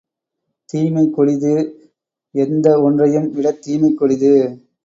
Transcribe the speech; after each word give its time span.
தீமை 0.65 1.09
கொடிது, 1.09 1.53
எந்த 2.35 2.81
ஒன்றையும் 2.81 3.31
விடத் 3.33 3.61
தீமைக் 3.61 3.97
கொடிது. 3.97 4.33